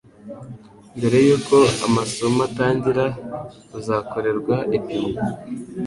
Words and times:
mbere 0.97 1.17
y 1.27 1.29
uko 1.37 1.57
amasomo 1.87 2.39
atangira 2.47 3.05
uzakorerwa 3.77 4.55
ipimwa 4.77 5.21